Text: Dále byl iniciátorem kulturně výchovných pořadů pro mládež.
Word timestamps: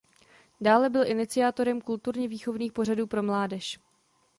Dále 0.61 0.89
byl 0.89 1.07
iniciátorem 1.07 1.81
kulturně 1.81 2.27
výchovných 2.27 2.73
pořadů 2.73 3.07
pro 3.07 3.23
mládež. 3.23 3.79